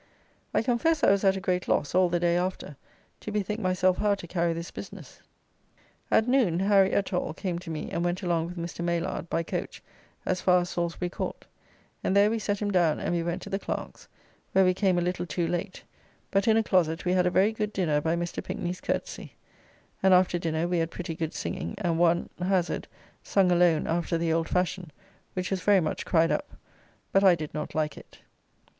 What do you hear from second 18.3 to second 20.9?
Pinkny's courtesy, and after dinner we had